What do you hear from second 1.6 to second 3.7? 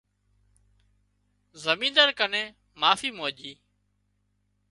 زمينۮار ڪنين معافي مانڄي